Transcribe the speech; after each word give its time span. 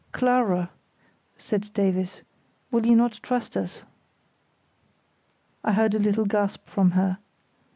"Clara!" 0.13 0.71
said 1.37 1.69
Davies, 1.75 2.23
"will 2.71 2.87
you 2.87 2.95
not 2.95 3.19
trust 3.21 3.55
us?" 3.55 3.83
I 5.63 5.73
heard 5.73 5.93
a 5.93 5.99
little 5.99 6.25
gasp 6.25 6.65
from 6.65 6.89
her. 6.97 7.19